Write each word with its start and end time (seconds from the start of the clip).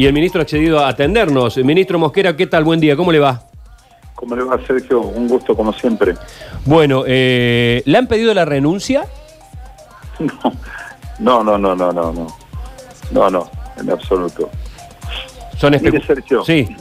y 0.00 0.06
el 0.06 0.14
ministro 0.14 0.40
ha 0.40 0.44
accedido 0.44 0.78
a 0.78 0.88
atendernos. 0.88 1.58
Ministro 1.58 1.98
Mosquera, 1.98 2.34
¿qué 2.34 2.46
tal? 2.46 2.64
Buen 2.64 2.80
día, 2.80 2.96
¿cómo 2.96 3.12
le 3.12 3.18
va? 3.18 3.42
¿Cómo 4.14 4.34
le 4.34 4.44
va, 4.44 4.58
Sergio? 4.66 5.02
Un 5.02 5.28
gusto 5.28 5.54
como 5.54 5.74
siempre. 5.74 6.14
Bueno, 6.64 7.04
eh, 7.06 7.82
¿le 7.84 7.98
han 7.98 8.06
pedido 8.06 8.32
la 8.32 8.46
renuncia? 8.46 9.04
No, 11.18 11.44
no, 11.44 11.58
no, 11.58 11.76
no, 11.76 11.92
no, 11.92 12.14
no. 12.14 12.26
No, 13.10 13.28
no, 13.28 13.50
en 13.76 13.90
absoluto. 13.90 14.48
Son 15.58 15.70
Mire, 15.82 16.02
Sergio. 16.02 16.42
Sí. 16.46 16.74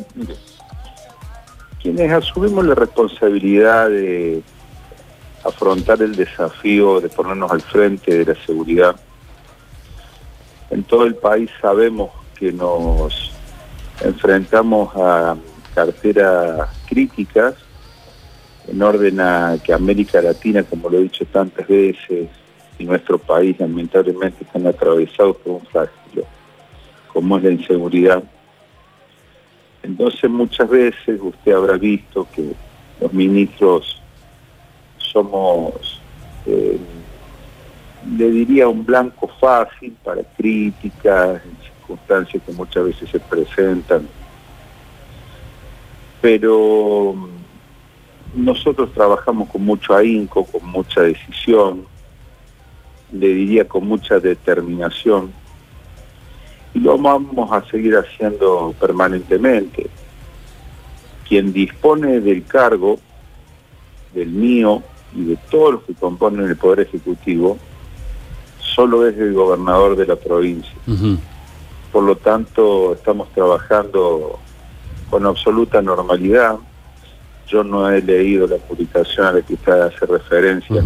Quienes 1.81 2.09
asumimos 2.09 2.63
la 2.63 2.73
responsabilidad 2.73 3.89
de 3.89 4.41
afrontar 5.43 6.01
el 6.01 6.15
desafío 6.15 7.01
de 7.01 7.09
ponernos 7.09 7.51
al 7.51 7.59
frente 7.59 8.17
de 8.17 8.33
la 8.33 8.45
seguridad, 8.45 8.95
en 10.69 10.83
todo 10.83 11.03
el 11.03 11.15
país 11.15 11.49
sabemos 11.61 12.11
que 12.39 12.53
nos 12.53 13.31
enfrentamos 14.01 14.95
a 14.95 15.35
carteras 15.75 16.69
críticas 16.87 17.55
en 18.67 18.81
orden 18.81 19.19
a 19.19 19.57
que 19.63 19.73
América 19.73 20.21
Latina, 20.21 20.63
como 20.63 20.89
lo 20.89 20.99
he 20.99 21.03
dicho 21.03 21.25
tantas 21.25 21.67
veces, 21.67 22.29
y 22.77 22.85
nuestro 22.85 23.17
país 23.17 23.59
lamentablemente 23.59 24.43
están 24.43 24.67
atravesados 24.67 25.35
por 25.37 25.53
un 25.53 25.65
flagelo, 25.67 26.25
como 27.11 27.37
es 27.37 27.43
la 27.43 27.51
inseguridad. 27.51 28.23
Entonces 29.83 30.29
muchas 30.29 30.69
veces 30.69 31.19
usted 31.21 31.51
habrá 31.51 31.77
visto 31.77 32.27
que 32.33 32.53
los 33.01 33.11
ministros 33.11 34.01
somos, 34.97 35.99
eh, 36.45 36.79
le 38.17 38.29
diría, 38.29 38.67
un 38.67 38.85
blanco 38.85 39.29
fácil 39.39 39.95
para 40.03 40.23
críticas, 40.37 41.41
circunstancias 41.89 42.43
que 42.45 42.51
muchas 42.51 42.85
veces 42.85 43.09
se 43.09 43.19
presentan. 43.19 44.07
Pero 46.21 47.13
mm, 47.15 48.43
nosotros 48.43 48.91
trabajamos 48.93 49.49
con 49.49 49.63
mucho 49.63 49.95
ahínco, 49.95 50.45
con 50.45 50.65
mucha 50.69 51.01
decisión, 51.01 51.85
le 53.11 53.27
diría 53.27 53.67
con 53.67 53.87
mucha 53.87 54.19
determinación, 54.19 55.31
y 56.73 56.79
lo 56.79 56.97
vamos 56.97 57.51
a 57.51 57.67
seguir 57.69 57.95
haciendo 57.95 58.75
permanentemente. 58.79 59.89
Quien 61.27 61.51
dispone 61.53 62.19
del 62.19 62.43
cargo, 62.45 62.99
del 64.13 64.29
mío 64.29 64.83
y 65.15 65.23
de 65.25 65.37
todos 65.49 65.73
los 65.73 65.83
que 65.83 65.93
componen 65.93 66.45
el 66.45 66.55
Poder 66.55 66.81
Ejecutivo, 66.81 67.57
solo 68.59 69.07
es 69.07 69.17
el 69.17 69.33
gobernador 69.33 69.95
de 69.95 70.05
la 70.05 70.15
provincia. 70.15 70.73
Por 71.91 72.03
lo 72.03 72.15
tanto, 72.15 72.93
estamos 72.93 73.29
trabajando 73.33 74.39
con 75.09 75.25
absoluta 75.25 75.81
normalidad. 75.81 76.55
Yo 77.47 77.63
no 77.63 77.89
he 77.89 78.01
leído 78.01 78.45
la 78.45 78.57
publicación 78.57 79.25
a 79.25 79.31
la 79.31 79.41
que 79.41 79.55
usted 79.55 79.73
hace 79.73 80.05
referencia, 80.05 80.83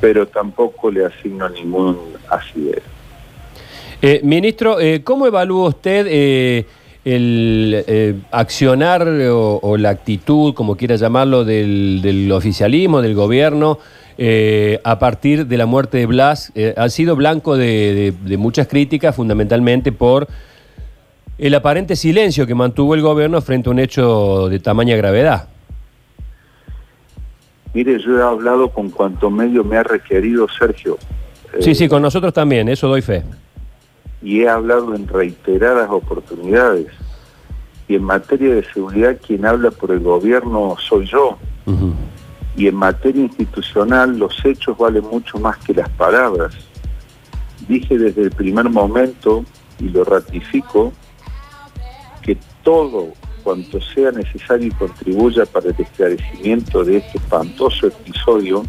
pero 0.00 0.26
tampoco 0.26 0.90
le 0.90 1.04
asigno 1.04 1.48
ningún 1.50 1.98
asidero. 2.30 2.82
Eh, 4.00 4.20
ministro, 4.22 4.80
eh, 4.80 5.02
¿cómo 5.02 5.26
evalúa 5.26 5.68
usted 5.68 6.06
eh, 6.08 6.66
el 7.04 8.24
accionar 8.30 9.06
o, 9.06 9.76
la 9.76 9.90
actitud, 9.90 10.54
como 10.54 10.76
quiera 10.76 10.96
llamarlo, 10.96 11.44
del, 11.44 12.30
oficialismo, 12.32 13.02
del 13.02 13.14
gobierno, 13.14 13.78
a 14.84 14.98
partir 14.98 15.46
de 15.46 15.56
la 15.56 15.66
muerte 15.66 15.98
de 15.98 16.06
Blas? 16.06 16.52
ha 16.76 16.88
sido 16.88 17.16
blanco 17.16 17.56
de, 17.56 18.14
muchas 18.38 18.68
críticas, 18.68 19.14
fundamentalmente 19.14 19.92
por 19.92 20.28
el 21.38 21.54
aparente 21.54 21.96
silencio 21.96 22.46
que 22.46 22.54
mantuvo 22.54 22.94
el 22.94 23.02
gobierno 23.02 23.40
frente 23.40 23.68
a 23.68 23.72
un 23.72 23.78
hecho 23.78 24.48
de 24.48 24.58
tamaña 24.60 24.96
gravedad. 24.96 25.48
Mire, 27.72 27.98
yo 27.98 28.18
he 28.18 28.22
hablado 28.22 28.68
con 28.68 28.90
cuanto 28.90 29.30
medio 29.30 29.64
me 29.64 29.76
ha 29.76 29.82
requerido 29.82 30.46
Sergio. 30.48 30.96
Sí, 31.58 31.74
sí, 31.74 31.88
con 31.88 32.02
nosotros 32.02 32.32
también, 32.32 32.68
eso 32.68 32.86
doy 32.86 33.02
fe 33.02 33.24
y 34.24 34.40
he 34.40 34.48
hablado 34.48 34.94
en 34.94 35.06
reiteradas 35.06 35.90
oportunidades. 35.90 36.86
Y 37.86 37.96
en 37.96 38.02
materia 38.02 38.54
de 38.54 38.64
seguridad 38.64 39.18
quien 39.24 39.44
habla 39.44 39.70
por 39.70 39.90
el 39.90 40.00
gobierno 40.00 40.76
soy 40.80 41.06
yo. 41.06 41.36
Y 42.56 42.68
en 42.68 42.76
materia 42.76 43.22
institucional 43.22 44.16
los 44.18 44.44
hechos 44.44 44.76
valen 44.78 45.04
mucho 45.04 45.38
más 45.38 45.58
que 45.58 45.74
las 45.74 45.88
palabras. 45.90 46.54
Dije 47.68 47.98
desde 47.98 48.22
el 48.22 48.30
primer 48.30 48.68
momento, 48.70 49.44
y 49.80 49.88
lo 49.88 50.04
ratifico, 50.04 50.92
que 52.22 52.38
todo 52.62 53.12
cuanto 53.42 53.80
sea 53.80 54.10
necesario 54.10 54.68
y 54.68 54.70
contribuya 54.70 55.44
para 55.46 55.68
el 55.68 55.76
esclarecimiento 55.78 56.82
de 56.82 56.96
este 56.98 57.18
espantoso 57.18 57.88
episodio, 57.88 58.64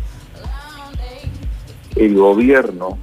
el 1.96 2.16
gobierno, 2.16 2.97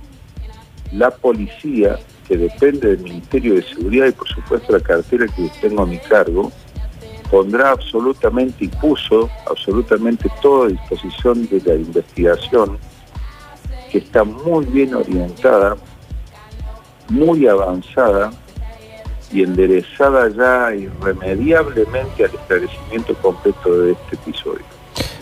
la 0.92 1.10
policía 1.10 1.98
que 2.28 2.36
depende 2.36 2.88
del 2.94 3.00
Ministerio 3.00 3.54
de 3.54 3.62
Seguridad 3.62 4.06
y 4.06 4.12
por 4.12 4.28
supuesto 4.28 4.72
la 4.72 4.80
cartera 4.80 5.26
que 5.26 5.50
tengo 5.60 5.82
a 5.82 5.86
mi 5.86 5.98
cargo, 5.98 6.52
pondrá 7.32 7.70
absolutamente 7.70 8.66
y 8.66 8.68
puso 8.68 9.30
absolutamente 9.50 10.30
toda 10.42 10.68
disposición 10.68 11.48
de 11.48 11.62
la 11.64 11.74
investigación, 11.76 12.76
que 13.90 13.98
está 13.98 14.22
muy 14.22 14.66
bien 14.66 14.94
orientada, 14.94 15.76
muy 17.08 17.46
avanzada 17.46 18.30
y 19.32 19.42
enderezada 19.42 20.28
ya 20.28 20.74
irremediablemente 20.74 22.26
al 22.26 22.34
esclarecimiento 22.34 23.14
completo 23.14 23.78
de 23.78 23.92
este 23.92 24.16
episodio. 24.16 24.64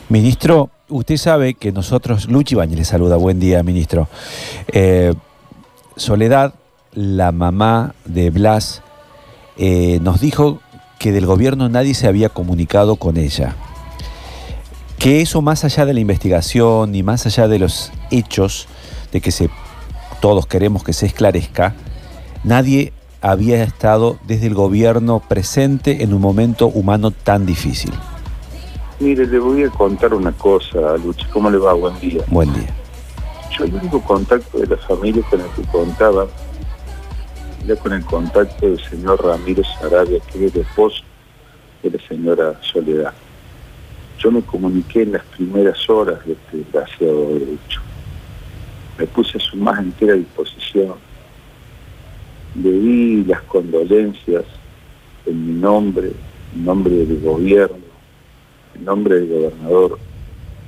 Ministro, 0.08 0.68
usted 0.88 1.16
sabe 1.16 1.54
que 1.54 1.70
nosotros, 1.70 2.28
Luchi 2.28 2.56
Bañez 2.56 2.76
le 2.76 2.84
saluda, 2.84 3.14
buen 3.16 3.38
día, 3.38 3.62
ministro. 3.62 4.08
Eh, 4.72 5.14
Soledad 5.94 6.54
la 6.92 7.30
mamá 7.30 7.94
de 8.04 8.30
Blas 8.30 8.82
eh, 9.56 10.00
nos 10.02 10.20
dijo 10.20 10.58
que 11.00 11.12
del 11.12 11.24
gobierno 11.24 11.70
nadie 11.70 11.94
se 11.94 12.06
había 12.06 12.28
comunicado 12.28 12.96
con 12.96 13.16
ella. 13.16 13.56
Que 14.98 15.22
eso 15.22 15.40
más 15.40 15.64
allá 15.64 15.86
de 15.86 15.94
la 15.94 16.00
investigación 16.00 16.94
y 16.94 17.02
más 17.02 17.24
allá 17.24 17.48
de 17.48 17.58
los 17.58 17.90
hechos 18.10 18.68
de 19.10 19.22
que 19.22 19.30
se, 19.30 19.48
todos 20.20 20.46
queremos 20.46 20.84
que 20.84 20.92
se 20.92 21.06
esclarezca, 21.06 21.74
nadie 22.44 22.92
había 23.22 23.62
estado 23.62 24.18
desde 24.26 24.48
el 24.48 24.54
gobierno 24.54 25.22
presente 25.26 26.02
en 26.02 26.12
un 26.12 26.20
momento 26.20 26.66
humano 26.66 27.12
tan 27.12 27.46
difícil. 27.46 27.94
Mire, 29.00 29.26
le 29.26 29.38
voy 29.38 29.64
a 29.64 29.70
contar 29.70 30.12
una 30.12 30.32
cosa, 30.32 30.98
Luchi. 31.02 31.24
¿Cómo 31.32 31.48
le 31.48 31.56
va? 31.56 31.72
Buen 31.72 31.98
día. 31.98 32.22
Buen 32.26 32.52
día. 32.52 32.68
Yo 33.56 33.64
el 33.64 33.74
único 33.74 34.02
contacto 34.02 34.58
de 34.58 34.66
la 34.66 34.76
familia 34.76 35.22
con 35.30 35.40
el 35.40 35.46
que 35.56 35.62
contaba 35.62 36.26
con 37.76 37.92
el 37.92 38.04
contacto 38.04 38.66
del 38.66 38.80
señor 38.80 39.24
Ramírez 39.24 39.66
Arabia, 39.82 40.18
que 40.32 40.46
es 40.46 40.54
el 40.54 40.62
esposo 40.62 41.02
de 41.82 41.90
la 41.90 41.98
señora 42.08 42.60
Soledad. 42.62 43.12
Yo 44.18 44.30
me 44.30 44.42
comuniqué 44.42 45.02
en 45.02 45.12
las 45.12 45.24
primeras 45.26 45.88
horas 45.88 46.24
de 46.26 46.32
este 46.32 46.58
desgraciado 46.58 47.28
derecho. 47.34 47.80
Me 48.98 49.06
puse 49.06 49.38
a 49.38 49.40
su 49.40 49.56
más 49.56 49.78
entera 49.78 50.14
disposición. 50.14 50.94
Le 52.60 52.70
di 52.70 53.24
las 53.24 53.40
condolencias 53.42 54.44
en 55.26 55.46
mi 55.46 55.60
nombre, 55.60 56.12
en 56.54 56.64
nombre 56.64 56.92
del 56.92 57.20
gobierno, 57.20 57.78
en 58.74 58.84
nombre 58.84 59.20
del 59.20 59.28
gobernador. 59.28 59.98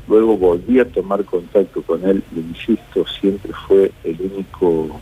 Luego 0.08 0.36
volví 0.36 0.78
a 0.80 0.88
tomar 0.88 1.24
contacto 1.24 1.82
con 1.82 2.04
él, 2.08 2.22
le 2.34 2.40
insisto, 2.40 3.04
siempre 3.20 3.52
fue 3.66 3.92
el 4.04 4.20
único 4.20 5.00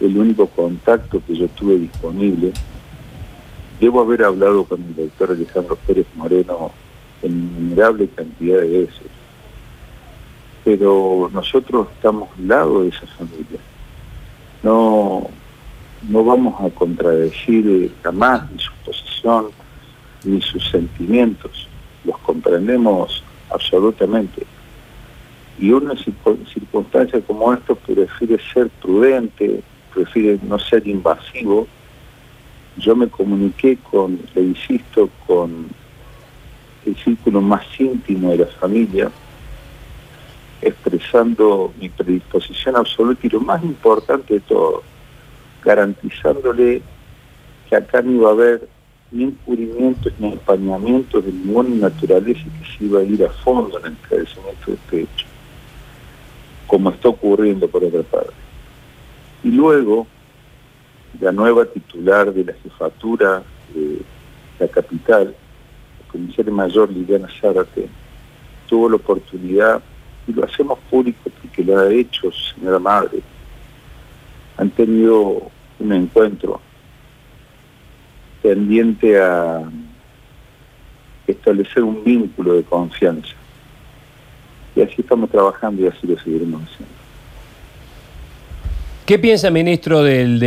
el 0.00 0.16
único 0.16 0.46
contacto 0.46 1.20
que 1.26 1.36
yo 1.36 1.48
tuve 1.48 1.78
disponible. 1.78 2.52
Debo 3.80 4.00
haber 4.00 4.24
hablado 4.24 4.64
con 4.64 4.82
el 4.82 4.94
doctor 4.94 5.30
Alejandro 5.30 5.76
Pérez 5.86 6.06
Moreno 6.14 6.70
en 7.22 7.32
innumerable 7.32 8.08
cantidad 8.08 8.60
de 8.60 8.68
veces, 8.68 9.06
pero 10.64 11.30
nosotros 11.32 11.88
estamos 11.94 12.28
al 12.38 12.48
lado 12.48 12.82
de 12.82 12.88
esa 12.88 13.06
familia. 13.18 13.58
No, 14.62 15.28
no 16.08 16.24
vamos 16.24 16.60
a 16.60 16.70
contradecir 16.74 17.92
jamás 18.02 18.50
ni 18.50 18.58
su 18.58 18.72
posición 18.84 19.46
ni 20.24 20.40
sus 20.40 20.70
sentimientos, 20.70 21.68
los 22.04 22.18
comprendemos 22.18 23.22
absolutamente. 23.50 24.46
Y 25.58 25.70
una 25.70 25.94
circunstancia 25.96 27.20
como 27.20 27.52
esta 27.52 27.74
prefiere 27.74 28.38
ser 28.52 28.68
prudente, 28.82 29.62
prefiere 29.94 30.38
no 30.42 30.58
ser 30.58 30.86
invasivo, 30.86 31.66
yo 32.76 32.96
me 32.96 33.08
comuniqué 33.08 33.78
con, 33.90 34.18
le 34.34 34.42
insisto, 34.42 35.08
con 35.26 35.68
el 36.84 36.96
círculo 36.96 37.40
más 37.40 37.64
íntimo 37.78 38.30
de 38.30 38.38
la 38.38 38.46
familia, 38.46 39.10
expresando 40.60 41.72
mi 41.80 41.88
predisposición 41.88 42.76
absoluta 42.76 43.26
y 43.26 43.30
lo 43.30 43.40
más 43.40 43.62
importante 43.62 44.34
de 44.34 44.40
todo, 44.40 44.82
garantizándole 45.64 46.82
que 47.68 47.76
acá 47.76 48.02
no 48.02 48.12
iba 48.12 48.28
a 48.28 48.32
haber 48.32 48.68
ni 49.10 49.24
encubrimientos 49.24 50.12
ni 50.18 50.32
empañamientos 50.32 51.24
de 51.24 51.32
ninguna 51.32 51.88
naturaleza 51.88 52.40
y 52.40 52.64
que 52.64 52.78
se 52.78 52.84
iba 52.84 53.00
a 53.00 53.04
ir 53.04 53.24
a 53.24 53.30
fondo 53.30 53.78
en 53.78 53.86
el 53.86 53.92
esclarecimiento 53.92 54.66
de 54.66 54.74
este 54.74 55.00
hecho, 55.02 55.26
como 56.66 56.90
está 56.90 57.08
ocurriendo 57.08 57.68
por 57.68 57.84
otra 57.84 58.02
parte. 58.02 58.43
Y 59.44 59.50
luego, 59.50 60.06
la 61.20 61.30
nueva 61.30 61.66
titular 61.66 62.32
de 62.32 62.44
la 62.44 62.54
jefatura 62.54 63.42
de 63.74 64.00
la 64.58 64.68
capital, 64.68 65.36
la 66.00 66.08
comisaria 66.10 66.52
mayor 66.52 66.90
Liliana 66.90 67.28
Zárate, 67.40 67.88
tuvo 68.66 68.88
la 68.88 68.96
oportunidad, 68.96 69.82
y 70.26 70.32
lo 70.32 70.44
hacemos 70.44 70.78
público 70.90 71.30
porque 71.42 71.62
lo 71.62 71.78
ha 71.78 71.92
hecho 71.92 72.30
señora 72.32 72.78
madre, 72.78 73.20
han 74.56 74.70
tenido 74.70 75.50
un 75.78 75.92
encuentro 75.92 76.60
tendiente 78.42 79.20
a 79.20 79.62
establecer 81.26 81.82
un 81.82 82.02
vínculo 82.02 82.54
de 82.54 82.62
confianza. 82.62 83.34
Y 84.74 84.80
así 84.80 84.96
estamos 84.98 85.28
trabajando 85.30 85.82
y 85.82 85.86
así 85.86 86.06
lo 86.06 86.18
seguiremos 86.18 86.62
haciendo. 86.62 87.03
¿Qué 89.04 89.18
piensa, 89.18 89.50
ministro, 89.50 90.02
del, 90.02 90.42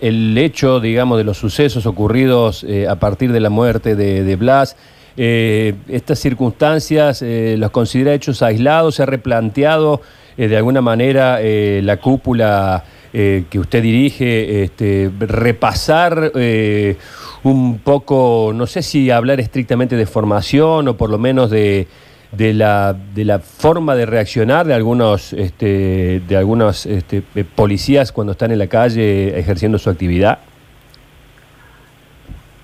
el 0.00 0.38
hecho, 0.38 0.80
digamos, 0.80 1.18
de 1.18 1.24
los 1.24 1.38
sucesos 1.38 1.86
ocurridos 1.86 2.64
eh, 2.64 2.86
a 2.86 2.96
partir 2.96 3.32
de 3.32 3.40
la 3.40 3.50
muerte 3.50 3.96
de, 3.96 4.36
Blas? 4.36 4.76
Eh, 5.16 5.74
estas 5.88 6.18
circunstancias, 6.18 7.22
eh, 7.22 7.56
¿los 7.58 7.70
considera 7.70 8.12
hechos 8.12 8.42
aislados? 8.42 8.96
¿Se 8.96 9.04
ha 9.04 9.06
replanteado 9.06 10.02
de 10.36 10.56
alguna 10.56 10.80
manera 10.80 11.38
la 11.40 11.96
cúpula 11.98 12.82
eh, 13.16 13.44
que 13.48 13.60
usted 13.60 13.80
dirige, 13.80 14.64
este, 14.64 15.08
repasar 15.20 16.32
eh, 16.34 16.96
un 17.44 17.78
poco, 17.78 18.50
no 18.52 18.66
sé 18.66 18.82
si 18.82 19.08
hablar 19.12 19.38
estrictamente 19.38 19.94
de 19.94 20.04
formación 20.04 20.88
o 20.88 20.96
por 20.96 21.10
lo 21.10 21.18
menos 21.18 21.48
de, 21.48 21.86
de, 22.36 22.52
la, 22.54 22.92
de 22.92 23.24
la 23.24 23.38
forma 23.38 23.94
de 23.94 24.06
reaccionar 24.06 24.66
de 24.66 24.74
algunos, 24.74 25.32
este, 25.32 26.22
de 26.26 26.36
algunos 26.36 26.86
este, 26.86 27.22
policías 27.22 28.12
cuando 28.12 28.32
están 28.32 28.52
en 28.52 28.58
la 28.58 28.66
calle 28.66 29.38
ejerciendo 29.38 29.78
su 29.78 29.90
actividad? 29.90 30.38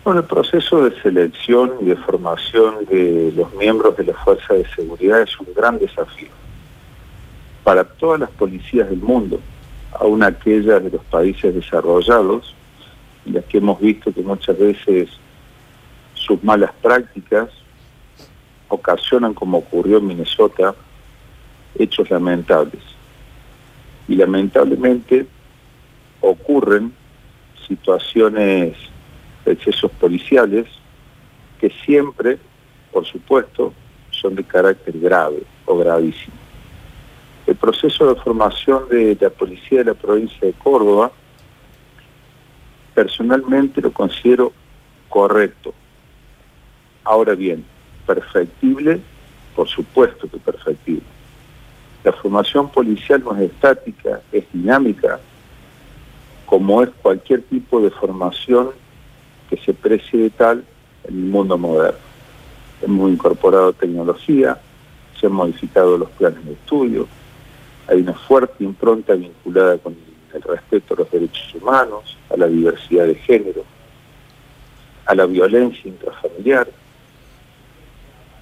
Bueno, 0.05 0.21
el 0.21 0.27
proceso 0.27 0.85
de 0.85 1.01
selección 1.03 1.73
y 1.83 1.85
de 1.87 1.97
formación 1.97 2.87
de 2.89 3.33
los 3.37 3.55
miembros 3.55 3.97
de 3.97 4.05
la 4.05 4.15
Fuerza 4.15 4.55
de 4.55 4.67
Seguridad 4.75 5.21
es 5.23 5.39
un 5.39 5.49
gran 5.55 5.79
desafío 5.79 6.29
para 7.63 7.85
todas 7.85 8.21
las 8.21 8.31
policías 8.31 8.89
del 8.89 9.01
mundo 9.01 9.41
aún 9.93 10.23
aquellas 10.23 10.83
de 10.83 10.91
los 10.91 11.05
países 11.05 11.55
desarrollados, 11.55 12.55
las 13.27 13.45
que 13.45 13.59
hemos 13.59 13.81
visto 13.81 14.13
que 14.13 14.23
muchas 14.23 14.59
veces 14.59 15.09
sus 16.15 16.43
malas 16.43 16.71
prácticas 16.81 17.51
ocasionan, 18.71 19.35
como 19.35 19.59
ocurrió 19.59 19.99
en 19.99 20.07
Minnesota, 20.07 20.75
hechos 21.75 22.11
lamentables. 22.11 22.83
Y 24.09 24.17
lamentablemente 24.17 25.27
ocurren 26.21 26.95
situaciones 27.69 28.77
de 29.45 29.53
excesos 29.53 29.91
policiales 29.93 30.67
que 31.61 31.71
siempre, 31.85 32.39
por 32.91 33.05
supuesto, 33.07 33.75
son 34.11 34.35
de 34.35 34.45
carácter 34.45 34.99
grave 34.99 35.43
o 35.67 35.77
gravísimo. 35.77 36.37
El 37.47 37.57
proceso 37.57 38.13
de 38.13 38.21
formación 38.21 38.89
de 38.89 39.17
la 39.21 39.31
policía 39.31 39.79
de 39.79 39.87
la 39.87 39.95
provincia 39.95 40.41
de 40.41 40.53
Córdoba, 40.53 41.11
personalmente 42.95 43.81
lo 43.81 43.93
considero 43.93 44.53
correcto. 45.09 45.75
Ahora 47.05 47.35
bien, 47.35 47.65
perfectible, 48.07 49.01
por 49.55 49.69
supuesto 49.69 50.29
que 50.29 50.39
perfectible. 50.39 51.03
La 52.03 52.13
formación 52.13 52.71
policial 52.71 53.23
no 53.23 53.37
es 53.37 53.51
estática, 53.51 54.21
es 54.33 54.45
dinámica, 54.53 55.21
como 56.47 56.83
es 56.83 56.91
cualquier 57.03 57.43
tipo 57.43 57.81
de 57.81 57.91
formación 57.91 58.71
que 59.49 59.57
se 59.59 59.75
precie 59.75 60.19
de 60.19 60.31
tal 60.31 60.65
en 61.05 61.15
el 61.15 61.25
mundo 61.25 61.59
moderno. 61.59 61.99
Hemos 62.83 63.11
incorporado 63.11 63.73
tecnología, 63.73 64.59
se 65.19 65.27
han 65.27 65.33
modificado 65.33 65.99
los 65.99 66.11
planes 66.11 66.45
de 66.45 66.53
estudio, 66.53 67.07
hay 67.87 68.01
una 68.01 68.15
fuerte 68.15 68.65
impronta 68.65 69.15
vinculada 69.15 69.77
con 69.79 69.97
el 70.33 70.43
respeto 70.43 70.95
a 70.95 70.99
los 70.99 71.11
derechos 71.11 71.55
humanos, 71.55 72.17
a 72.31 72.37
la 72.37 72.47
diversidad 72.47 73.07
de 73.07 73.17
género, 73.17 73.65
a 75.07 75.15
la 75.15 75.27
violencia 75.27 75.89
intrafamiliar, 75.89 76.69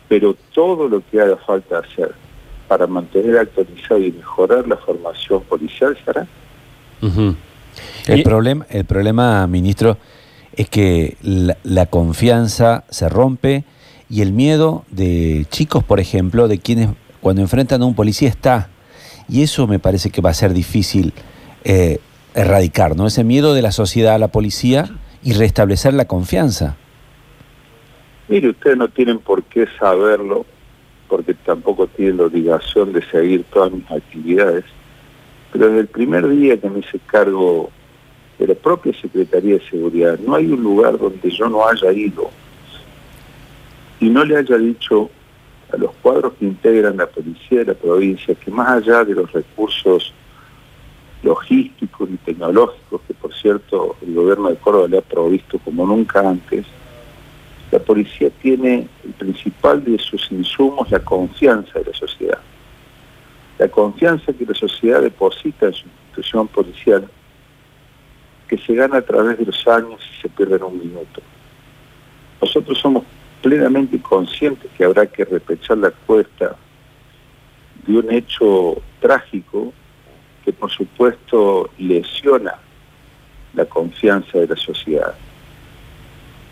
pero 0.09 0.35
todo 0.55 0.89
lo 0.89 1.03
que 1.11 1.21
haga 1.21 1.37
falta 1.37 1.79
hacer 1.79 2.15
para 2.67 2.87
mantener 2.87 3.39
actualizado 3.39 4.01
y 4.01 4.13
mejorar 4.13 4.67
la 4.67 4.77
formación 4.77 5.43
policial 5.43 5.97
se 6.05 6.11
hará. 6.11 6.27
el, 8.07 8.23
problema, 8.23 8.67
el 8.71 8.85
problema, 8.85 9.47
ministro, 9.47 9.97
es 10.55 10.69
que 10.69 11.17
la 11.63 11.87
confianza 11.87 12.85
se 12.91 13.09
rompe 13.09 13.65
y 14.11 14.23
el 14.23 14.33
miedo 14.33 14.85
de 14.91 15.47
chicos, 15.51 15.85
por 15.85 16.01
ejemplo, 16.01 16.49
de 16.49 16.59
quienes 16.59 16.91
cuando 17.21 17.43
enfrentan 17.43 17.83
a 17.83 17.87
un 17.87 17.95
policía 17.95 18.29
está 18.29 18.69
y 19.29 19.43
eso 19.43 19.67
me 19.67 19.79
parece 19.79 20.11
que 20.11 20.21
va 20.21 20.31
a 20.31 20.35
ser 20.35 20.55
difícil 20.55 21.13
eh, 21.65 21.99
erradicar, 22.35 22.97
¿no? 22.97 23.07
Ese 23.07 23.25
miedo 23.25 23.55
de 23.55 23.63
la 23.63 23.73
sociedad 23.73 24.15
a 24.15 24.19
la 24.19 24.29
policía 24.29 24.89
y 25.23 25.33
restablecer 25.33 25.95
la 25.95 26.07
confianza. 26.07 26.77
Mire, 28.29 28.51
ustedes 28.51 28.77
no 28.77 28.89
tienen 28.89 29.19
por 29.19 29.43
qué 29.45 29.67
saberlo, 29.79 30.45
porque 31.09 31.33
tampoco 31.33 31.87
tienen 31.87 32.19
la 32.19 32.25
obligación 32.25 32.93
de 32.93 33.03
seguir 33.11 33.45
todas 33.45 33.73
mis 33.73 33.91
actividades, 33.91 34.65
pero 35.51 35.69
desde 35.69 35.81
el 35.81 35.87
primer 35.87 36.29
día 36.29 36.61
que 36.61 36.69
me 36.69 36.81
hice 36.81 36.99
cargo 37.07 37.71
de 38.39 38.47
la 38.47 38.55
propia 38.55 38.93
Secretaría 39.01 39.55
de 39.55 39.69
Seguridad, 39.69 40.19
no 40.19 40.35
hay 40.35 40.47
un 40.53 40.63
lugar 40.63 40.99
donde 40.99 41.31
yo 41.31 41.49
no 41.49 41.67
haya 41.67 41.91
ido 41.91 42.31
y 43.99 44.11
no 44.11 44.25
le 44.25 44.37
haya 44.37 44.59
dicho 44.59 45.11
a 45.73 45.77
los 45.79 45.91
cuadros 46.03 46.35
que 46.35 46.45
integran 46.45 46.99
la 46.99 47.07
policía 47.07 47.61
de 47.61 47.65
la 47.65 47.75
provincia, 47.75 48.35
que 48.35 48.51
más 48.51 48.69
allá 48.69 49.05
de 49.05 49.15
los 49.15 49.33
recursos 49.33 50.13
logísticos 51.23 52.09
y 52.11 52.17
tecnológicos 52.19 53.01
que 53.09 53.15
por 53.15 53.35
cierto 53.35 53.97
el 54.03 54.15
gobierno 54.15 54.51
de 54.51 54.57
Córdoba 54.57 54.89
le 54.89 54.99
ha 54.99 55.03
provisto 55.03 55.59
como 55.59 55.87
nunca 55.87 56.21
antes, 56.21 56.65
la 57.71 57.79
policía 57.79 58.31
tiene 58.43 58.89
el 59.05 59.13
principal 59.13 59.85
de 59.85 59.99
sus 59.99 60.31
insumos 60.33 60.91
la 60.91 61.01
confianza 61.01 61.79
de 61.79 61.85
la 61.87 61.95
sociedad. 61.95 62.39
La 63.59 63.69
confianza 63.69 64.33
que 64.33 64.47
la 64.47 64.55
sociedad 64.55 65.03
deposita 65.03 65.67
en 65.67 65.75
su 65.75 65.87
institución 65.87 66.49
policial, 66.49 67.09
que 68.47 68.57
se 68.57 68.75
gana 68.75 68.99
a 68.99 69.03
través 69.03 69.39
de 69.39 69.45
los 69.45 69.69
años 69.69 70.01
y 70.01 70.23
se 70.23 70.29
pierde 70.29 70.57
en 70.57 70.63
un 70.63 70.79
minuto. 70.79 71.21
Nosotros 72.41 72.79
somos 72.79 73.05
plenamente 73.43 74.01
consciente 74.01 74.69
que 74.77 74.85
habrá 74.85 75.07
que 75.07 75.25
repechar 75.25 75.79
la 75.79 75.91
cuesta 75.91 76.57
de 77.87 77.99
un 77.99 78.11
hecho 78.13 78.81
trágico 79.01 79.73
que 80.45 80.53
por 80.53 80.71
supuesto 80.71 81.69
lesiona 81.79 82.55
la 83.55 83.65
confianza 83.67 84.39
de 84.39 84.47
la 84.47 84.57
sociedad. 84.57 85.15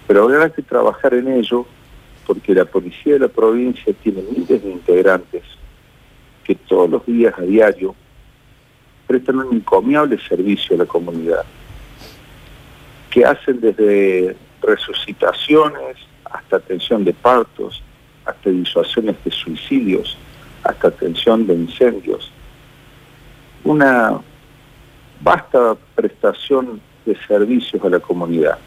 Pero 0.06 0.24
habrá 0.24 0.50
que 0.50 0.62
trabajar 0.62 1.14
en 1.14 1.28
ello 1.28 1.66
porque 2.26 2.54
la 2.54 2.64
policía 2.64 3.14
de 3.14 3.20
la 3.20 3.28
provincia 3.28 3.92
tiene 4.02 4.22
miles 4.22 4.62
de 4.62 4.70
integrantes 4.70 5.42
que 6.44 6.54
todos 6.54 6.90
los 6.90 7.06
días 7.06 7.34
a 7.38 7.42
diario 7.42 7.94
prestan 9.06 9.38
un 9.38 9.54
encomiable 9.54 10.18
servicio 10.28 10.74
a 10.74 10.80
la 10.80 10.86
comunidad, 10.86 11.44
que 13.10 13.24
hacen 13.24 13.60
desde 13.60 14.36
resucitaciones, 14.60 15.96
hasta 16.24 16.56
atención 16.56 17.04
de 17.04 17.12
partos, 17.14 17.82
hasta 18.24 18.50
disuasiones 18.50 19.16
de 19.24 19.30
suicidios, 19.30 20.18
hasta 20.64 20.88
atención 20.88 21.46
de 21.46 21.54
incendios. 21.54 22.30
Una 23.62 24.20
vasta 25.20 25.76
prestación 25.94 26.80
de 27.04 27.16
servicios 27.26 27.82
a 27.84 27.88
la 27.88 28.00
comunidad. 28.00 28.58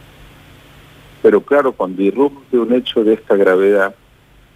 Pero 1.21 1.41
claro, 1.41 1.73
cuando 1.73 2.01
irrumpe 2.01 2.57
un 2.57 2.73
hecho 2.73 3.03
de 3.03 3.13
esta 3.13 3.35
gravedad, 3.35 3.93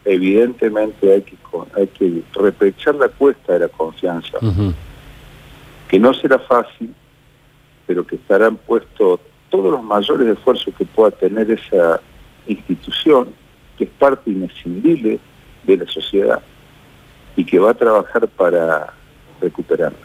evidentemente 0.05 1.13
hay 1.13 1.21
que, 1.21 1.37
hay 1.75 1.87
que 1.87 2.23
repechar 2.33 2.95
la 2.95 3.09
cuesta 3.09 3.53
de 3.53 3.59
la 3.59 3.67
confianza, 3.67 4.37
que 5.87 5.99
no 5.99 6.13
será 6.13 6.39
fácil, 6.39 6.93
pero 7.85 8.05
que 8.05 8.15
estarán 8.15 8.57
puestos 8.57 9.19
todos 9.49 9.71
los 9.71 9.83
mayores 9.83 10.27
esfuerzos 10.27 10.73
que 10.75 10.85
pueda 10.85 11.11
tener 11.11 11.51
esa 11.51 12.01
institución 12.47 13.29
que 13.77 13.85
es 13.85 13.89
parte 13.91 14.31
inescindible 14.31 15.19
de 15.63 15.77
la 15.77 15.85
sociedad 15.87 16.41
y 17.35 17.45
que 17.45 17.59
va 17.59 17.71
a 17.71 17.73
trabajar 17.73 18.27
para 18.27 18.93
recuperarla. 19.41 19.97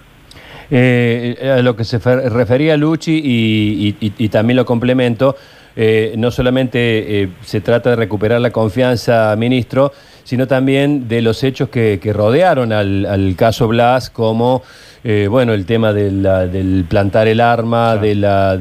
Eh, 0.71 1.55
a 1.59 1.63
lo 1.63 1.77
que 1.77 1.85
se 1.85 1.99
refería 1.99 2.77
Luchi 2.77 3.23
y, 3.25 4.29
también 4.29 4.57
lo 4.57 4.67
complemento, 4.67 5.37
eh, 5.77 6.15
no 6.17 6.31
solamente 6.31 7.23
eh, 7.23 7.29
se 7.45 7.61
trata 7.61 7.91
de 7.91 7.97
recuperar 7.97 8.41
la 8.41 8.51
confianza, 8.51 9.35
ministro, 9.37 9.93
sino 10.25 10.47
también 10.47 11.09
de 11.09 11.23
los 11.23 11.43
hechos 11.45 11.69
que, 11.69 12.01
rodearon 12.13 12.73
al, 12.73 13.35
caso 13.37 13.69
Blas, 13.69 14.11
como 14.11 14.63
bueno 15.31 15.55
el 15.55 15.65
tema 15.65 15.95
del 15.95 16.85
plantar 16.89 17.29
el 17.29 17.41
arma, 17.41 17.97
de 17.97 18.15
la, 18.15 18.59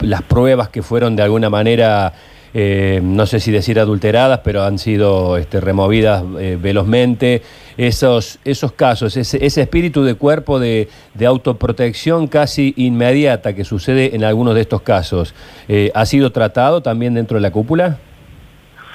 las 0.00 0.22
pruebas 0.22 0.68
que 0.68 0.82
fueron 0.82 1.16
de 1.16 1.22
alguna 1.22 1.50
manera 1.50 2.12
eh, 2.56 3.00
no 3.02 3.26
sé 3.26 3.40
si 3.40 3.50
decir 3.50 3.80
adulteradas, 3.80 4.40
pero 4.44 4.62
han 4.62 4.78
sido 4.78 5.36
este, 5.36 5.60
removidas 5.60 6.22
eh, 6.38 6.56
velozmente. 6.60 7.42
Esos, 7.76 8.38
esos 8.44 8.70
casos, 8.70 9.16
ese, 9.16 9.44
espíritu 9.44 10.04
de 10.04 10.14
cuerpo 10.14 10.60
de, 10.60 10.88
autoprotección 11.26 12.28
casi 12.28 12.72
inmediata 12.76 13.56
que 13.56 13.64
sucede 13.64 14.14
en 14.14 14.22
algunos 14.22 14.54
de 14.54 14.60
estos 14.60 14.82
casos, 14.82 15.34
eh, 15.66 15.90
¿ha 15.94 16.06
sido 16.06 16.30
tratado 16.30 16.80
también 16.80 17.14
dentro 17.14 17.36
de 17.36 17.40
la 17.40 17.50
cúpula? 17.50 17.98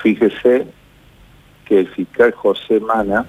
Fíjese 0.02 0.66
que 1.66 1.80
el 1.80 1.88
fiscal 1.90 2.32
José 2.32 2.80
Mana 2.80 3.26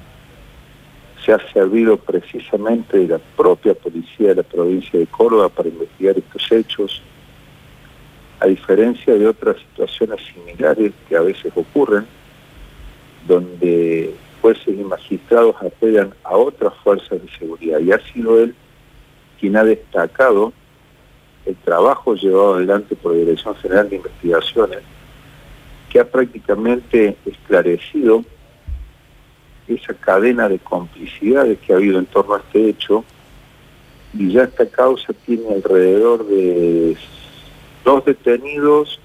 se 1.25 1.32
ha 1.32 1.52
servido 1.52 1.96
precisamente 1.96 2.99
de 2.99 3.08
la 3.08 3.18
propia 3.37 3.75
policía 3.75 4.28
de 4.28 4.37
la 4.37 4.42
provincia 4.44 4.96
de 4.96 5.06
Córdoba 5.06 5.49
para 5.49 5.68
investigar 5.68 6.16
estos 6.16 6.52
hechos 6.52 7.02
a 8.40 8.47
diferencia 8.47 9.14
de 9.14 9.28
otras 9.28 9.56
situaciones 9.59 10.20
similares 10.32 10.92
que 11.09 11.16
a 11.16 11.20
veces 11.20 11.52
ocurren, 11.54 12.06
donde 13.28 14.14
jueces 14.40 14.68
y 14.68 14.82
magistrados 14.82 15.56
apelan 15.61 16.14
a 16.25 16.37
otras 16.37 16.73
fuerzas 16.82 17.23
de 17.23 17.28
seguridad. 17.38 17.78
Y 17.80 17.92
ha 17.92 18.00
sido 18.12 18.42
él 18.42 18.54
quien 19.38 19.56
ha 19.56 19.64
destacado 19.64 20.52
el 21.44 21.54
trabajo 21.56 22.14
llevado 22.14 22.54
adelante 22.54 22.97
por 22.97 23.12
la 23.12 23.18
Dirección 23.18 23.54
General 23.56 23.88
de 23.88 23.97
Investigaciones, 23.97 24.78
que 25.90 26.00
ha 26.00 26.04
prácticamente 26.11 27.16
esclarecido 27.26 28.25
esa 29.68 29.94
cadena 29.94 30.49
de 30.49 30.59
complicidades 30.59 31.59
que 31.59 31.73
ha 31.73 31.76
habido 31.76 31.99
en 31.99 32.06
torno 32.06 32.35
a 32.35 32.38
este 32.38 32.70
hecho, 32.70 33.04
y 34.12 34.32
ya 34.32 34.44
esta 34.44 34.66
causa 34.66 35.12
tiene 35.12 35.54
alrededor 35.54 36.26
de 36.26 36.97
dos 37.84 38.04
detenidos 38.04 39.00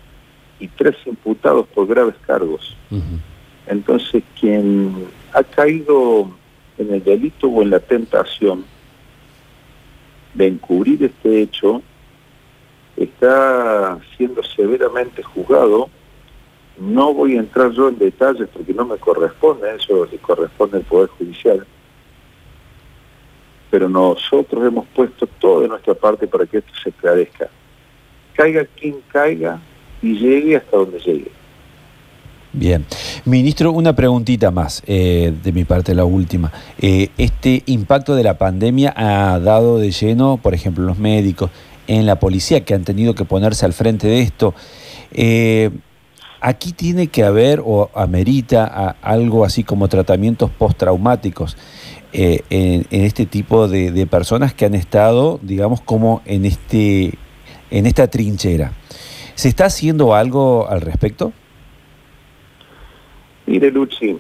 y 0.60 0.68
tres 0.68 0.96
imputados 1.06 1.68
por 1.68 1.88
graves 1.88 2.16
cargos. 2.26 2.76
Entonces, 3.68 4.24
quien 4.40 5.08
ha 5.34 5.44
caído 5.44 6.32
en 6.78 6.94
el 6.94 7.04
delito 7.04 7.48
o 7.48 7.62
en 7.62 7.72
la 7.72 7.80
tentación 7.80 8.66
de 10.34 10.48
encubrir 10.48 11.04
este 11.04 11.42
hecho, 11.42 11.82
está 12.96 14.00
siendo 14.16 14.44
severamente 14.44 15.24
juzgado. 15.24 15.90
No 16.78 17.14
voy 17.14 17.38
a 17.38 17.40
entrar 17.40 17.72
yo 17.72 17.88
en 17.88 17.98
detalles 17.98 18.50
porque 18.54 18.74
no 18.74 18.86
me 18.86 18.98
corresponde, 18.98 19.76
eso 19.76 20.06
le 20.12 20.18
corresponde 20.18 20.78
al 20.78 20.84
Poder 20.84 21.10
Judicial. 21.10 21.66
Pero 23.72 23.90
nosotros 23.90 24.66
hemos 24.66 24.86
puesto 24.88 25.26
todo 25.40 25.62
de 25.62 25.70
nuestra 25.70 25.94
parte 25.94 26.28
para 26.28 26.46
que 26.46 26.58
esto 26.58 26.72
se 26.82 26.90
esclarezca 26.90 27.50
caiga 28.36 28.66
quien 28.80 28.96
caiga 29.12 29.60
y 30.02 30.14
llegue 30.14 30.58
hasta 30.58 30.78
donde 30.78 31.00
llegue. 31.00 31.32
Bien. 32.58 32.86
Ministro, 33.26 33.74
una 33.74 33.94
preguntita 33.96 34.50
más, 34.50 34.82
eh, 34.88 35.34
de 35.44 35.52
mi 35.52 35.66
parte 35.66 35.94
la 35.94 36.06
última. 36.06 36.54
Eh, 36.80 37.10
este 37.18 37.64
impacto 37.66 38.16
de 38.16 38.24
la 38.24 38.38
pandemia 38.38 38.94
ha 38.96 39.40
dado 39.40 39.78
de 39.78 39.92
lleno, 39.92 40.38
por 40.38 40.54
ejemplo, 40.54 40.86
los 40.86 40.98
médicos, 40.98 41.52
en 41.88 42.06
la 42.06 42.18
policía 42.18 42.64
que 42.64 42.74
han 42.74 42.86
tenido 42.86 43.14
que 43.14 43.26
ponerse 43.26 43.66
al 43.66 43.74
frente 43.74 44.08
de 44.08 44.22
esto. 44.22 44.54
Eh, 45.12 45.70
aquí 46.40 46.72
tiene 46.72 47.08
que 47.08 47.24
haber 47.24 47.62
o 47.64 47.90
amerita 47.94 48.96
algo 49.02 49.44
así 49.44 49.66
como 49.66 49.90
tratamientos 49.90 50.50
postraumáticos 50.50 51.58
en, 52.14 52.42
en, 52.90 53.04
este 53.04 53.26
tipo 53.26 53.68
de, 53.68 53.92
de 53.92 54.08
personas 54.08 54.54
que 54.54 54.66
han 54.66 54.76
estado, 54.76 55.40
digamos, 55.44 55.82
como 55.82 56.22
en 56.26 56.46
este 56.46 57.16
en 57.70 57.86
esta 57.86 58.08
trinchera. 58.08 58.72
¿Se 59.36 59.50
está 59.50 59.66
haciendo 59.66 60.16
algo 60.16 60.70
al 60.70 60.82
respecto? 60.82 61.34
Mire, 63.46 63.70
Luchi, 63.72 64.18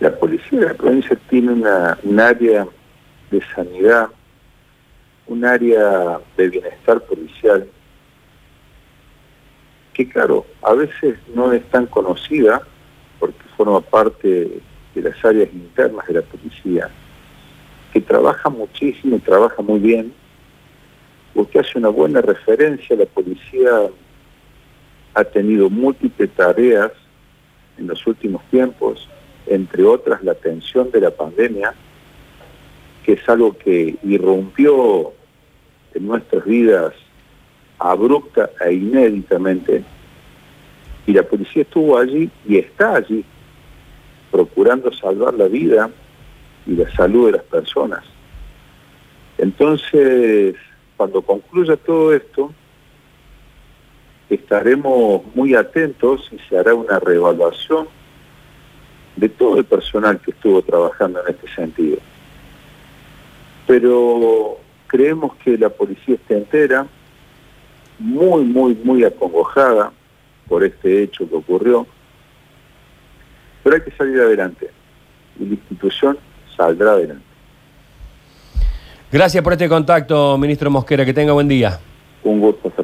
la 0.00 0.14
policía 0.18 0.60
de 0.60 0.66
la 0.66 0.74
provincia 0.74 1.18
tiene 1.28 1.52
una, 1.52 1.98
un 2.02 2.20
área 2.20 2.66
de 3.30 3.42
sanidad, 3.54 4.08
un 5.26 5.44
área 5.44 6.18
de 6.36 6.48
bienestar 6.48 7.00
policial, 7.02 7.68
que 9.92 10.08
claro, 10.08 10.46
a 10.62 10.72
veces 10.74 11.16
no 11.34 11.52
es 11.52 11.62
tan 11.70 11.86
conocida 11.86 12.62
porque 13.18 13.42
forma 13.56 13.80
parte 13.80 14.60
de 14.94 15.02
las 15.02 15.24
áreas 15.24 15.48
internas 15.52 16.06
de 16.06 16.14
la 16.14 16.22
policía, 16.22 16.88
que 17.92 18.00
trabaja 18.00 18.48
muchísimo 18.48 19.16
y 19.16 19.20
trabaja 19.20 19.62
muy 19.62 19.80
bien, 19.80 20.12
Usted 21.34 21.60
hace 21.60 21.78
una 21.78 21.88
buena 21.88 22.20
referencia, 22.20 22.94
la 22.96 23.06
policía 23.06 23.70
ha 25.14 25.24
tenido 25.24 25.70
múltiples 25.70 26.30
tareas 26.30 26.92
en 27.78 27.86
los 27.86 28.06
últimos 28.06 28.42
tiempos, 28.50 29.08
entre 29.46 29.82
otras 29.84 30.22
la 30.22 30.32
atención 30.32 30.90
de 30.90 31.00
la 31.00 31.10
pandemia, 31.10 31.74
que 33.04 33.14
es 33.14 33.28
algo 33.28 33.56
que 33.56 33.96
irrumpió 34.02 35.12
en 35.94 36.06
nuestras 36.06 36.44
vidas 36.44 36.92
abrupta 37.78 38.50
e 38.60 38.74
inéditamente, 38.74 39.82
y 41.06 41.12
la 41.12 41.22
policía 41.22 41.62
estuvo 41.62 41.98
allí 41.98 42.30
y 42.46 42.58
está 42.58 42.96
allí, 42.96 43.24
procurando 44.30 44.92
salvar 44.92 45.34
la 45.34 45.48
vida 45.48 45.90
y 46.66 46.76
la 46.76 46.90
salud 46.94 47.26
de 47.26 47.32
las 47.32 47.42
personas. 47.44 48.04
Entonces, 49.38 50.54
cuando 51.02 51.20
concluya 51.22 51.76
todo 51.76 52.14
esto, 52.14 52.52
estaremos 54.30 55.22
muy 55.34 55.52
atentos 55.52 56.30
y 56.30 56.38
se 56.48 56.56
hará 56.56 56.76
una 56.76 57.00
reevaluación 57.00 57.88
de 59.16 59.28
todo 59.28 59.58
el 59.58 59.64
personal 59.64 60.20
que 60.20 60.30
estuvo 60.30 60.62
trabajando 60.62 61.20
en 61.26 61.34
este 61.34 61.52
sentido. 61.56 61.98
Pero 63.66 64.58
creemos 64.86 65.34
que 65.42 65.58
la 65.58 65.70
policía 65.70 66.14
está 66.14 66.34
entera, 66.34 66.86
muy, 67.98 68.44
muy, 68.44 68.76
muy 68.76 69.02
acongojada 69.02 69.92
por 70.46 70.62
este 70.62 71.02
hecho 71.02 71.28
que 71.28 71.34
ocurrió, 71.34 71.84
pero 73.64 73.74
hay 73.74 73.82
que 73.82 73.90
salir 73.90 74.20
adelante 74.20 74.70
y 75.40 75.46
la 75.46 75.54
institución 75.54 76.16
saldrá 76.56 76.92
adelante. 76.92 77.31
Gracias 79.12 79.44
por 79.44 79.52
este 79.52 79.68
contacto, 79.68 80.38
ministro 80.38 80.70
Mosquera. 80.70 81.04
Que 81.04 81.12
tenga 81.12 81.34
buen 81.34 81.46
día. 81.46 81.78
Un 82.24 82.40
gusto, 82.40 82.68
hasta 82.68 82.82